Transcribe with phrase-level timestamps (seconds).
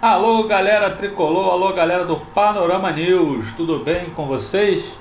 [0.00, 4.96] Alô galera tricolor, alô galera do Panorama News, tudo bem com vocês?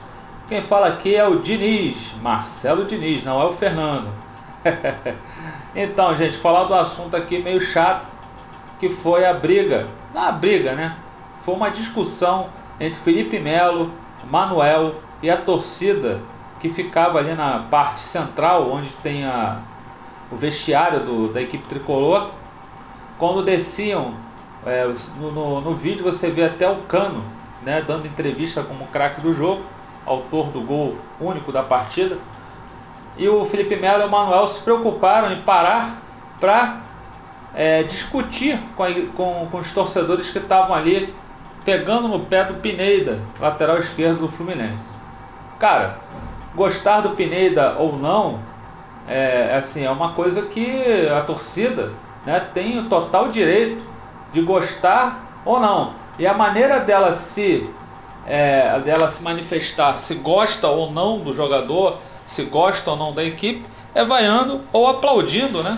[0.47, 4.11] Quem fala aqui é o Diniz, Marcelo Diniz, não é o Fernando.
[5.75, 8.07] então, gente, falar do assunto aqui meio chato,
[8.79, 10.97] que foi a briga, não a briga, né?
[11.41, 13.91] Foi uma discussão entre Felipe Melo,
[14.31, 16.19] Manuel e a torcida
[16.59, 19.59] que ficava ali na parte central, onde tem a,
[20.31, 22.31] o vestiário do, da equipe tricolor,
[23.19, 24.25] quando desciam
[24.67, 24.85] é,
[25.19, 27.23] no, no, no, vídeo você vê até o Cano
[27.63, 29.63] né, dando entrevista como craque do jogo,
[30.05, 32.17] autor do gol único da partida.
[33.17, 35.99] E o Felipe Melo e o Manuel se preocuparam em parar
[36.39, 36.81] para
[37.55, 41.13] é, discutir com, a, com, com os torcedores que estavam ali
[41.65, 44.93] pegando no pé do Pineda, lateral esquerdo do Fluminense.
[45.59, 45.97] Cara,
[46.55, 48.39] gostar do Pineda ou não,
[49.07, 51.91] é assim, é uma coisa que a torcida
[52.25, 53.86] né, tem o total direito
[54.31, 55.93] de gostar ou não.
[56.19, 57.69] E a maneira dela se
[58.25, 63.23] é, dela se manifestar se gosta ou não do jogador, se gosta ou não da
[63.23, 65.77] equipe, é vaiando ou aplaudindo, né?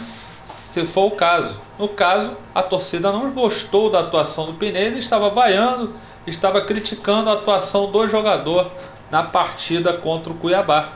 [0.65, 1.61] Se for o caso.
[1.77, 5.93] No caso, a torcida não gostou da atuação do Pineda e estava vaiando,
[6.27, 8.69] estava criticando a atuação do jogador
[9.09, 10.89] na partida contra o Cuiabá.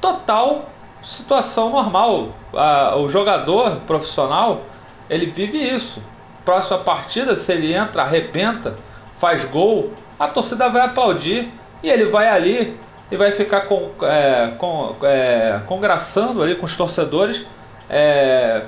[0.00, 0.68] Total
[1.02, 2.28] situação normal.
[2.98, 4.62] o jogador profissional,
[5.10, 6.00] ele vive isso
[6.44, 8.76] próxima partida, se ele entra, arrebenta,
[9.18, 11.50] faz gol, a torcida vai aplaudir
[11.82, 12.78] e ele vai ali
[13.10, 17.46] e vai ficar com, é, com, é, congraçando ali com os torcedores
[17.88, 18.62] é,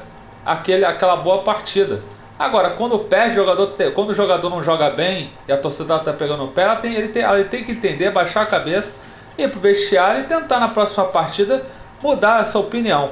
[0.45, 2.01] aquele, aquela boa partida.
[2.39, 6.13] Agora, quando perde, o jogador, quando o jogador não joga bem e a torcida está
[6.13, 8.93] pegando o pé, ela tem, ele, tem, ela tem que entender, baixar a cabeça,
[9.39, 11.65] ir para o vestiário e tentar na próxima partida
[12.03, 13.11] mudar essa opinião.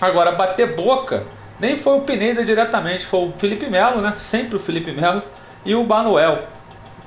[0.00, 1.24] Agora, bater boca
[1.60, 4.12] nem foi o Pineda diretamente, foi o Felipe Melo, né?
[4.14, 5.22] Sempre o Felipe Melo
[5.64, 6.44] e o Manuel.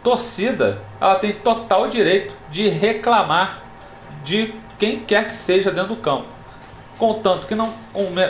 [0.03, 3.61] Torcida, ela tem total direito de reclamar
[4.23, 6.25] de quem quer que seja dentro do campo.
[6.97, 7.73] Contanto que não,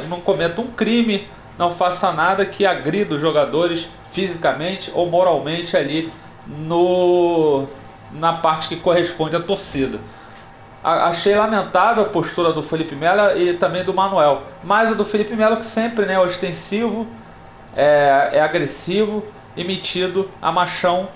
[0.08, 6.12] não cometa um crime, não faça nada que agrida os jogadores fisicamente ou moralmente ali
[6.48, 7.68] no,
[8.14, 10.00] na parte que corresponde à torcida.
[10.84, 14.44] Achei lamentável a postura do Felipe Melo e também do Manuel.
[14.64, 17.08] Mas o do Felipe Melo que sempre né, é ostensivo,
[17.76, 19.24] é, é agressivo
[19.56, 21.08] e metido a machão,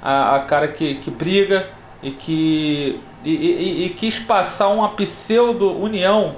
[0.00, 1.68] a, a cara que, que briga
[2.02, 6.36] e que e, e, e, quis passar uma pseudo-união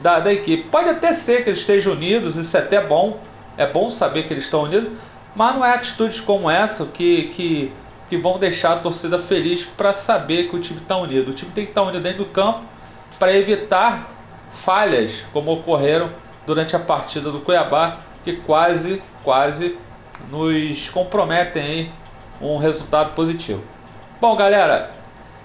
[0.00, 0.64] da, da equipe.
[0.64, 3.18] Pode até ser que eles estejam unidos, isso é até bom,
[3.56, 4.90] é bom saber que eles estão unidos,
[5.34, 7.72] mas não é atitudes como essa que, que
[8.08, 11.30] que vão deixar a torcida feliz para saber que o time está unido.
[11.30, 12.64] O time tem que estar tá unido dentro do campo
[13.18, 14.08] para evitar
[14.50, 16.10] falhas como ocorreram
[16.46, 19.76] durante a partida do Cuiabá, que quase, quase
[20.30, 21.92] nos comprometem aí
[22.40, 23.62] um resultado positivo.
[24.20, 24.90] Bom, galera,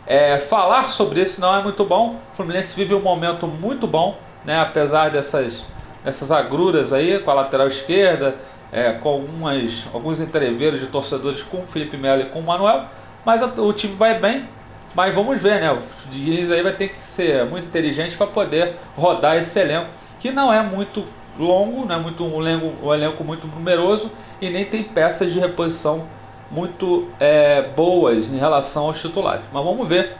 [0.05, 2.15] é, falar sobre isso não é muito bom.
[2.33, 4.59] O Fluminense vive um momento muito bom, né?
[4.59, 5.65] apesar dessas,
[6.03, 8.35] dessas agruras aí com a lateral esquerda,
[8.71, 12.85] é, com algumas, alguns entreveiros de torcedores com o Felipe Melo e com o Manuel,
[13.25, 14.47] mas o time vai bem,
[14.95, 15.71] mas vamos ver, né?
[15.71, 15.79] O
[16.09, 19.89] Diniz aí vai ter que ser muito inteligente para poder rodar esse elenco,
[20.19, 21.05] que não é muito
[21.37, 25.39] longo, não é muito um elenco, um elenco muito numeroso e nem tem peças de
[25.39, 26.05] reposição
[26.49, 29.43] muito é, boas em relação aos titulares.
[29.53, 30.17] Mas vamos ver.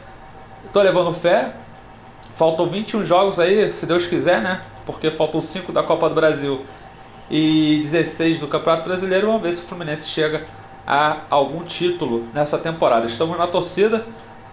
[0.65, 1.53] Estou levando fé.
[2.35, 4.61] Faltam 21 jogos aí, se Deus quiser, né?
[4.85, 6.65] Porque faltam 5 da Copa do Brasil
[7.29, 9.27] e 16 do Campeonato Brasileiro.
[9.27, 10.45] Vamos ver se o Fluminense chega
[10.85, 13.05] a algum título nessa temporada.
[13.05, 14.05] Estamos na torcida.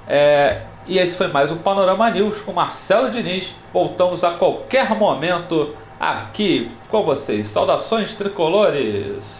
[0.06, 3.54] É, e esse foi mais um Panorama News com Marcelo Diniz.
[3.72, 7.46] Voltamos a qualquer momento aqui com vocês.
[7.48, 9.37] Saudações tricolores!